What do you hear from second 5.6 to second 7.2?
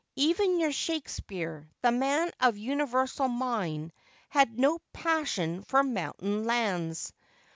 for mountain lands.'